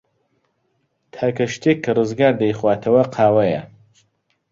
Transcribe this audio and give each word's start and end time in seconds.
تاکە 1.13 1.45
شتێک 1.53 1.77
کە 1.85 1.91
ڕزگار 1.97 2.33
دەیخواتەوە، 2.41 3.01
قاوەیە. 3.15 3.61